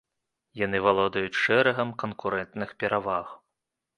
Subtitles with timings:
[0.59, 3.27] Яны валодаюць шэрагам канкурэнтных пераваг.